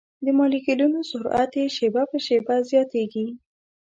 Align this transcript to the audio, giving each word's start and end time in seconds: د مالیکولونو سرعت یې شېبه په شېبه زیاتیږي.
د 0.25 0.27
مالیکولونو 0.37 0.99
سرعت 1.11 1.51
یې 1.59 1.65
شېبه 1.75 2.03
په 2.11 2.17
شېبه 2.25 2.55
زیاتیږي. 2.69 3.25